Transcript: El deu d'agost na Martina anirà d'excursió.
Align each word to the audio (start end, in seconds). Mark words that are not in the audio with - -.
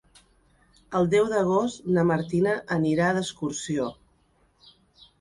El 0.99 1.09
deu 1.11 1.29
d'agost 1.33 1.85
na 1.99 2.07
Martina 2.13 2.57
anirà 2.81 3.13
d'excursió. 3.21 3.91